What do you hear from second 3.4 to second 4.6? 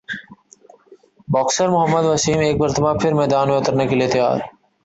میں اترنےکیلئے تیار ہیں